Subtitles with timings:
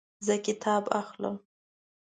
[0.25, 1.35] زه کتاب اخلم